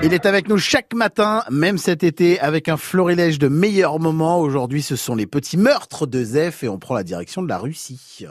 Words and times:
Il 0.00 0.14
est 0.14 0.26
avec 0.26 0.48
nous 0.48 0.58
chaque 0.58 0.94
matin, 0.94 1.42
même 1.50 1.76
cet 1.76 2.04
été, 2.04 2.38
avec 2.38 2.68
un 2.68 2.76
florilège 2.76 3.40
de 3.40 3.48
meilleurs 3.48 3.98
moments. 3.98 4.38
Aujourd'hui, 4.38 4.80
ce 4.80 4.94
sont 4.94 5.16
les 5.16 5.26
petits 5.26 5.56
meurtres 5.56 6.06
de 6.06 6.22
Zef 6.22 6.62
et 6.62 6.68
on 6.68 6.78
prend 6.78 6.94
la 6.94 7.02
direction 7.02 7.42
de 7.42 7.48
la 7.48 7.58
Russie. 7.58 8.26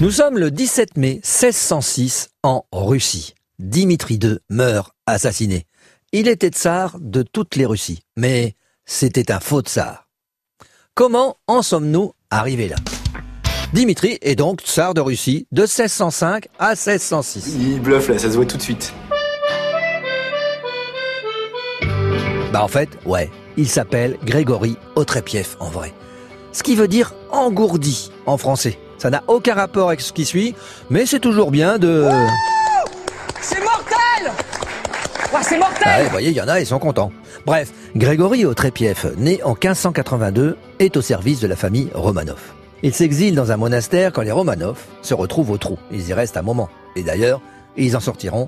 Nous 0.00 0.10
sommes 0.10 0.38
le 0.38 0.50
17 0.50 0.96
mai 0.96 1.20
1606 1.22 2.30
en 2.42 2.66
Russie. 2.72 3.34
Dimitri 3.60 4.18
II 4.20 4.38
meurt 4.50 4.90
assassiné. 5.06 5.66
Il 6.10 6.26
était 6.26 6.48
tsar 6.48 6.96
de 6.98 7.22
toutes 7.22 7.54
les 7.54 7.64
Russies, 7.64 8.00
mais 8.16 8.56
c'était 8.86 9.30
un 9.30 9.38
faux 9.38 9.60
tsar. 9.60 10.08
Comment 10.94 11.36
en 11.46 11.62
sommes-nous 11.62 12.12
arrivés 12.30 12.68
là? 12.68 12.76
Dimitri 13.74 14.18
est 14.22 14.36
donc 14.36 14.60
tsar 14.60 14.94
de 14.94 15.00
Russie 15.00 15.48
de 15.50 15.62
1605 15.62 16.46
à 16.60 16.76
1606. 16.76 17.56
Il 17.58 17.80
bluffe 17.80 18.06
là, 18.06 18.16
ça 18.20 18.30
se 18.30 18.36
voit 18.36 18.46
tout 18.46 18.56
de 18.56 18.62
suite. 18.62 18.94
Bah 22.52 22.62
en 22.62 22.68
fait, 22.68 22.88
ouais, 23.04 23.32
il 23.56 23.68
s'appelle 23.68 24.16
Grégory 24.24 24.76
Otrépiev 24.94 25.56
en 25.58 25.70
vrai. 25.70 25.92
Ce 26.52 26.62
qui 26.62 26.76
veut 26.76 26.86
dire 26.86 27.14
engourdi 27.32 28.12
en 28.26 28.38
français. 28.38 28.78
Ça 28.96 29.10
n'a 29.10 29.24
aucun 29.26 29.54
rapport 29.54 29.88
avec 29.88 30.02
ce 30.02 30.12
qui 30.12 30.24
suit, 30.24 30.54
mais 30.88 31.04
c'est 31.04 31.18
toujours 31.18 31.50
bien 31.50 31.78
de... 31.78 32.08
C'est 33.40 33.58
mortel 33.58 34.30
Ouais, 35.32 35.40
c'est 35.42 35.56
Ah, 35.56 35.58
mortel 35.58 36.04
vous 36.04 36.10
voyez, 36.10 36.30
il 36.30 36.36
y 36.36 36.40
en 36.40 36.46
a, 36.46 36.60
ils 36.60 36.66
sont 36.66 36.78
contents. 36.78 37.10
Bref, 37.44 37.72
Grégory 37.96 38.44
Otrépiev, 38.44 39.14
né 39.16 39.42
en 39.42 39.54
1582, 39.60 40.56
est 40.78 40.96
au 40.96 41.02
service 41.02 41.40
de 41.40 41.48
la 41.48 41.56
famille 41.56 41.90
Romanov. 41.92 42.38
Il 42.84 42.92
s'exile 42.92 43.34
dans 43.34 43.50
un 43.50 43.56
monastère 43.56 44.12
quand 44.12 44.20
les 44.20 44.30
Romanov 44.30 44.76
se 45.00 45.14
retrouvent 45.14 45.50
au 45.50 45.56
trou. 45.56 45.78
Ils 45.90 46.06
y 46.06 46.12
restent 46.12 46.36
un 46.36 46.42
moment. 46.42 46.68
Et 46.96 47.02
d'ailleurs, 47.02 47.40
ils 47.78 47.96
en 47.96 48.00
sortiront 48.00 48.46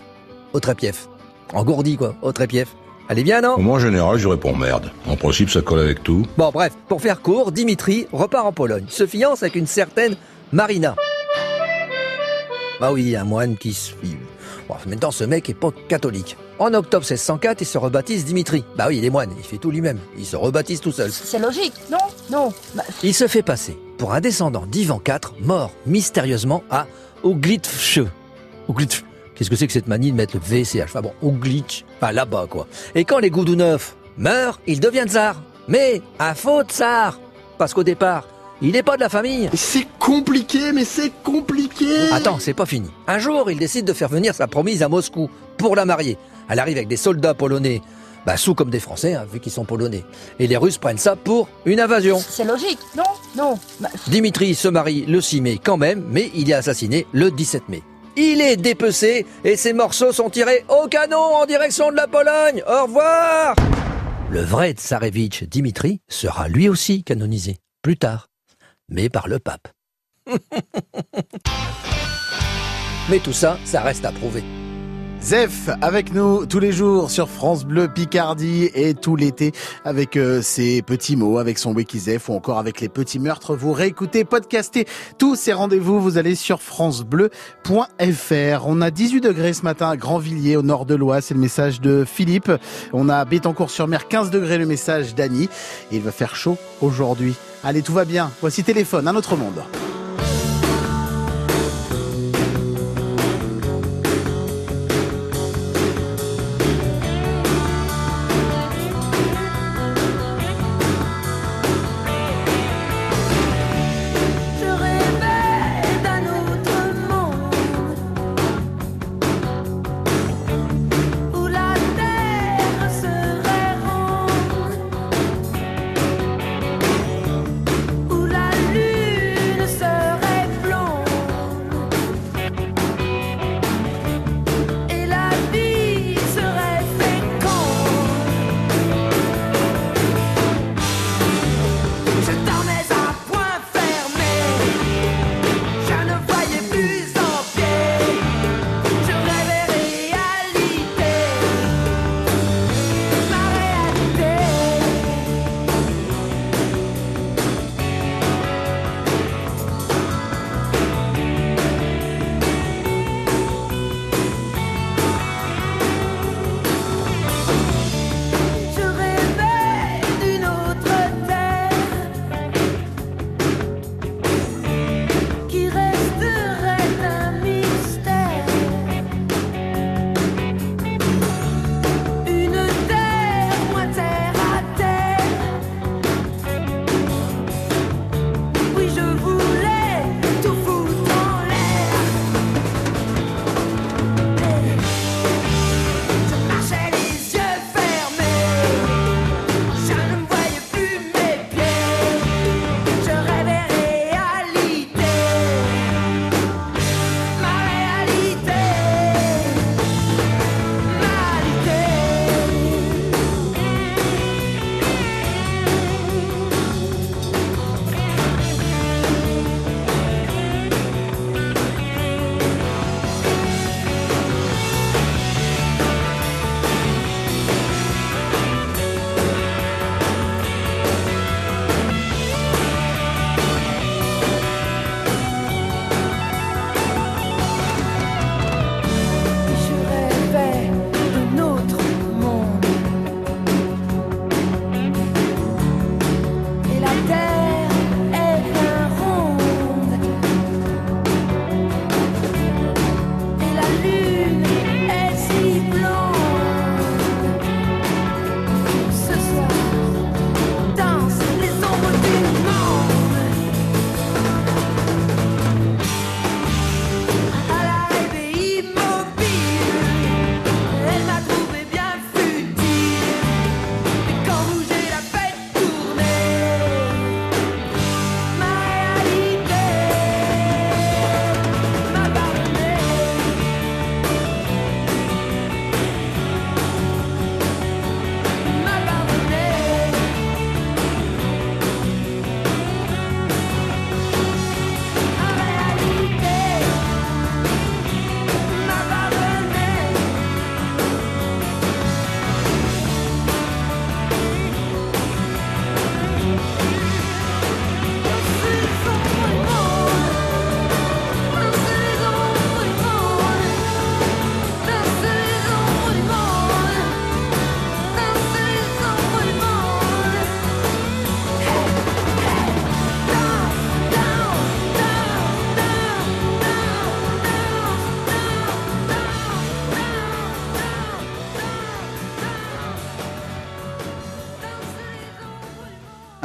Otrépiev. 0.53 1.07
Engourdi, 1.55 1.97
quoi, 1.97 2.17
Otrépiev. 2.21 2.69
Allez 3.09 3.25
bien, 3.25 3.41
non 3.41 3.57
Moi, 3.57 3.77
en 3.77 3.79
général, 3.79 4.19
je 4.19 4.29
réponds 4.29 4.55
merde. 4.55 4.91
En 5.09 5.17
principe, 5.17 5.49
ça 5.49 5.63
colle 5.63 5.79
avec 5.79 6.03
tout. 6.03 6.27
Bon, 6.37 6.51
bref, 6.51 6.75
pour 6.87 7.01
faire 7.01 7.23
court, 7.23 7.51
Dimitri 7.51 8.09
repart 8.13 8.45
en 8.45 8.53
Pologne, 8.53 8.85
se 8.91 9.07
fiance 9.07 9.43
avec 9.43 9.55
une 9.55 9.67
certaine 9.67 10.17
Marina. 10.53 10.97
Bah 12.79 12.93
oui, 12.93 13.17
un 13.17 13.25
moine 13.25 13.57
qui 13.57 13.73
se... 13.73 13.93
Bon, 14.69 14.75
maintenant, 14.87 15.13
ce 15.13 15.25
mec 15.25 15.49
est 15.49 15.55
pas 15.55 15.71
catholique. 15.89 16.37
En 16.59 16.75
octobre 16.75 17.07
1604, 17.07 17.63
il 17.63 17.65
se 17.65 17.79
rebaptise 17.79 18.27
Dimitri. 18.27 18.65
Bah 18.77 18.85
oui, 18.89 18.99
il 18.99 19.05
est 19.07 19.11
moine, 19.11 19.31
il 19.39 19.45
fait 19.45 19.57
tout 19.57 19.71
lui-même. 19.71 19.99
Il 20.19 20.27
se 20.27 20.37
rebaptise 20.37 20.83
tout 20.83 20.93
seul. 20.93 21.11
C'est 21.11 21.39
logique, 21.39 21.73
non? 21.91 21.97
Non. 22.31 22.53
Bah, 22.75 22.83
Il 23.03 23.15
se 23.15 23.29
fait 23.29 23.43
passer 23.43 23.79
pour 23.99 24.13
un 24.13 24.21
descendant 24.21 24.67
d'Ivan 24.67 25.01
IV, 25.07 25.33
mort 25.41 25.73
mystérieusement 25.87 26.63
à 26.71 26.87
Oglitch. 27.23 28.01
Oglitch. 28.69 29.05
Qu'est-ce 29.35 29.51
que 29.51 29.57
c'est 29.57 29.67
que 29.67 29.73
cette 29.73 29.87
manie 29.87 30.13
de 30.13 30.17
mettre 30.17 30.37
le 30.37 30.41
VCH 30.41 30.85
Enfin 30.85 31.03
bon, 31.03 31.13
Oglitch. 31.23 31.85
Enfin 32.01 32.13
là-bas, 32.13 32.47
quoi. 32.49 32.67
Et 32.95 33.05
quand 33.05 33.19
les 33.19 33.31
Goudounov 33.31 33.95
meurent, 34.17 34.61
il 34.67 34.81
devient 34.81 35.05
tsar. 35.07 35.43
Mais 35.69 36.01
un 36.19 36.35
faux 36.35 36.63
tsar. 36.63 37.21
Parce 37.59 37.75
qu'au 37.75 37.83
départ, 37.85 38.27
il 38.63 38.73
n'est 38.73 38.83
pas 38.83 38.97
de 38.97 39.03
la 39.03 39.09
famille. 39.09 39.51
C'est 39.55 39.87
compliqué, 39.99 40.73
mais 40.73 40.85
c'est 40.85 41.13
compliqué. 41.23 42.09
Attends, 42.13 42.39
c'est 42.39 42.55
pas 42.55 42.67
fini. 42.67 42.89
Un 43.07 43.19
jour, 43.19 43.51
il 43.51 43.59
décide 43.59 43.85
de 43.85 43.93
faire 43.93 44.09
venir 44.09 44.35
sa 44.35 44.47
promise 44.47 44.83
à 44.83 44.89
Moscou 44.89 45.29
pour 45.59 45.77
la 45.77 45.85
marier. 45.85 46.17
Elle 46.49 46.59
arrive 46.59 46.77
avec 46.77 46.89
des 46.89 46.97
soldats 46.97 47.35
polonais, 47.35 47.83
bah 48.27 48.37
sous 48.37 48.55
comme 48.57 48.71
des 48.71 48.81
Français, 48.81 49.15
hein, 49.15 49.25
vu 49.33 49.39
qu'ils 49.39 49.53
sont 49.53 49.65
polonais. 49.65 50.05
Et 50.41 50.49
les 50.49 50.57
Russes 50.57 50.79
prennent 50.79 50.99
ça 50.99 51.15
pour 51.15 51.49
une 51.65 51.79
invasion. 51.79 52.19
c'est 52.19 52.45
logique, 52.45 52.81
non? 52.97 53.05
Non. 53.37 53.59
Bah, 53.81 53.89
Dimitri 54.09 54.57
se 54.57 54.67
marie 54.67 55.07
le 55.07 55.21
6 55.21 55.41
mai 55.41 55.61
quand 55.63 55.77
même, 55.77 56.05
mais 56.11 56.33
il 56.35 56.51
est 56.51 56.55
assassiné 56.55 57.07
le 57.13 57.31
17 57.31 57.69
mai. 57.69 57.83
Il 58.17 58.41
est 58.41 58.57
dépecé 58.57 59.27
et 59.45 59.57
ses 59.57 59.73
morceaux 59.73 60.11
sont 60.11 60.29
tirés 60.29 60.65
au 60.69 60.89
canon 60.89 61.37
en 61.37 61.47
direction 61.47 61.93
de 61.93 61.97
la 61.97 62.09
Pologne. 62.09 62.65
Au 62.67 62.87
revoir 62.87 63.55
Le 64.31 64.41
vrai 64.41 64.73
tsarevitch 64.73 65.45
Dimitri 65.45 66.01
sera 66.09 66.49
lui 66.49 66.69
aussi 66.69 67.05
canonisé, 67.05 67.59
plus 67.83 67.97
tard, 67.97 68.27
mais 68.89 69.09
par 69.09 69.29
le 69.29 69.39
pape. 69.39 69.69
mais 73.09 73.21
tout 73.21 73.33
ça, 73.33 73.59
ça 73.65 73.83
reste 73.83 74.05
à 74.05 74.11
prouver. 74.11 74.43
Zef 75.23 75.71
avec 75.83 76.13
nous 76.13 76.47
tous 76.47 76.61
les 76.61 76.73
jours 76.73 77.11
sur 77.11 77.29
France 77.29 77.65
Bleu 77.65 77.89
Picardie 77.89 78.71
et 78.75 78.95
tout 78.95 79.17
l'été 79.17 79.53
avec 79.85 80.17
euh, 80.17 80.41
ses 80.41 80.83
petits 80.83 81.17
mots, 81.17 81.39
avec 81.39 81.59
son 81.59 81.75
wiki 81.75 81.99
Zef 81.99 82.29
ou 82.29 82.35
encore 82.35 82.59
avec 82.59 82.81
les 82.81 82.89
petits 82.89 83.19
meurtres. 83.19 83.57
Vous 83.57 83.73
réécoutez, 83.73 84.25
podcastez 84.25 84.87
tous 85.19 85.35
ces 85.35 85.53
rendez-vous. 85.53 86.01
Vous 86.01 86.19
allez 86.19 86.35
sur 86.35 86.63
francebleu.fr. 86.63 88.67
On 88.67 88.81
a 88.81 88.91
18 88.91 89.21
degrés 89.21 89.53
ce 89.53 89.63
matin 89.63 89.91
à 89.91 89.97
Grandvilliers 89.97 90.57
au 90.57 90.63
nord 90.63 90.87
de 90.87 90.95
l'Oise. 90.95 91.25
C'est 91.25 91.35
le 91.35 91.41
message 91.41 91.81
de 91.81 92.05
Philippe. 92.07 92.53
On 92.93 93.09
a 93.09 93.25
Bétancourt-sur-Mer 93.25 94.09
15 94.09 94.31
degrés 94.31 94.59
le 94.59 94.67
message 94.67 95.15
d'Annie. 95.15 95.49
Il 95.91 96.03
va 96.03 96.13
faire 96.13 96.37
chaud 96.37 96.57
aujourd'hui. 96.81 97.35
Allez, 97.65 97.83
tout 97.83 97.95
va 97.95 98.05
bien. 98.05 98.31
Voici 98.41 98.63
téléphone, 98.63 99.09
un 99.09 99.17
autre 99.17 99.37
monde. 99.37 99.63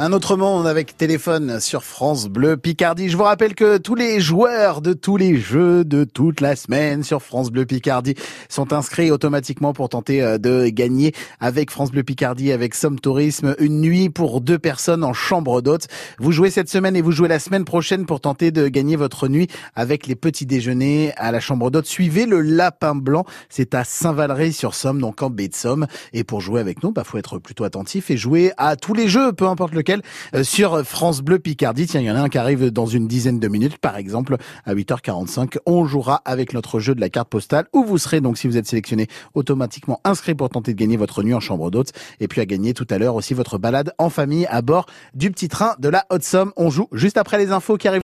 Un 0.04 0.12
autre 0.12 0.36
monde 0.36 0.66
avec 0.66 0.96
téléphone 0.96 1.60
sur 1.60 1.84
France 1.84 2.26
Bleu 2.26 2.56
Picardie. 2.56 3.08
Je 3.08 3.16
vous 3.16 3.22
rappelle 3.22 3.54
que 3.54 3.78
tous 3.78 3.94
les 3.94 4.18
joueurs 4.18 4.80
de 4.80 4.94
tous 4.94 5.16
les 5.16 5.36
jeux 5.36 5.84
de 5.84 6.02
toute 6.02 6.40
la 6.40 6.56
semaine 6.56 7.04
sur 7.04 7.22
France 7.22 7.52
Bleu 7.52 7.66
Picardie 7.66 8.16
sont 8.48 8.72
inscrits 8.72 9.12
automatiquement 9.12 9.72
pour 9.72 9.88
tenter 9.88 10.20
euh, 10.20 10.38
de 10.38 10.66
gagner 10.70 11.14
avec 11.38 11.70
France 11.70 11.92
Bleu 11.92 12.02
Picardie, 12.02 12.50
avec 12.50 12.74
Somme 12.74 12.98
Tourisme, 12.98 13.54
une 13.60 13.80
nuit 13.80 14.10
pour 14.10 14.40
deux 14.40 14.58
personnes 14.58 15.04
en 15.04 15.12
chambre 15.12 15.62
d'hôte. 15.62 15.86
Vous 16.18 16.32
jouez 16.32 16.50
cette 16.50 16.68
semaine 16.68 16.96
et 16.96 17.00
vous 17.00 17.12
jouez 17.12 17.28
la 17.28 17.38
semaine 17.38 17.64
prochaine 17.64 18.04
pour 18.04 18.18
tenter 18.18 18.50
de 18.50 18.66
gagner 18.66 18.96
votre 18.96 19.28
nuit 19.28 19.46
avec 19.76 20.08
les 20.08 20.16
petits 20.16 20.46
déjeuners 20.46 21.12
à 21.16 21.30
la 21.30 21.38
chambre 21.38 21.70
d'hôte. 21.70 21.86
Suivez 21.86 22.26
le 22.26 22.40
Lapin 22.40 22.96
Blanc. 22.96 23.24
C'est 23.48 23.72
à 23.72 23.84
Saint-Valery-sur-Somme, 23.84 25.00
donc 25.00 25.22
en 25.22 25.30
baie 25.30 25.46
de 25.46 25.54
Somme. 25.54 25.86
Et 26.12 26.24
pour 26.24 26.40
jouer 26.40 26.60
avec 26.60 26.82
nous, 26.82 26.90
bah, 26.90 27.04
faut 27.04 27.18
être 27.18 27.38
plutôt 27.38 27.62
attentif 27.62 28.10
et 28.10 28.16
jouer 28.16 28.50
à 28.56 28.74
tous 28.74 28.94
les 28.94 29.06
jeux, 29.06 29.32
peu 29.32 29.46
importe 29.46 29.74
lequel, 29.74 29.91
euh, 30.34 30.42
sur 30.42 30.82
France 30.82 31.20
Bleu 31.20 31.38
Picardie. 31.38 31.86
Tiens, 31.86 32.00
il 32.00 32.06
y 32.06 32.10
en 32.10 32.16
a 32.16 32.20
un 32.20 32.28
qui 32.28 32.38
arrive 32.38 32.70
dans 32.70 32.86
une 32.86 33.06
dizaine 33.06 33.38
de 33.38 33.48
minutes, 33.48 33.78
par 33.78 33.96
exemple, 33.96 34.36
à 34.64 34.74
8h45. 34.74 35.58
On 35.66 35.84
jouera 35.84 36.22
avec 36.24 36.54
notre 36.54 36.80
jeu 36.80 36.94
de 36.94 37.00
la 37.00 37.08
carte 37.08 37.28
postale 37.28 37.66
où 37.72 37.84
vous 37.84 37.98
serez 37.98 38.20
donc, 38.20 38.38
si 38.38 38.46
vous 38.46 38.56
êtes 38.56 38.66
sélectionné, 38.66 39.06
automatiquement 39.34 40.00
inscrit 40.04 40.34
pour 40.34 40.48
tenter 40.48 40.74
de 40.74 40.78
gagner 40.78 40.96
votre 40.96 41.22
nuit 41.22 41.34
en 41.34 41.40
chambre 41.40 41.70
d'hôte. 41.70 41.92
Et 42.20 42.28
puis 42.28 42.40
à 42.40 42.46
gagner 42.46 42.74
tout 42.74 42.86
à 42.90 42.98
l'heure 42.98 43.14
aussi 43.14 43.34
votre 43.34 43.58
balade 43.58 43.92
en 43.98 44.10
famille 44.10 44.46
à 44.46 44.62
bord 44.62 44.86
du 45.14 45.30
petit 45.30 45.48
train 45.48 45.74
de 45.78 45.88
la 45.88 46.06
Haute-Somme. 46.10 46.52
On 46.56 46.70
joue 46.70 46.88
juste 46.92 47.16
après 47.16 47.38
les 47.38 47.52
infos 47.52 47.76
qui 47.76 47.88
arrivent. 47.88 48.00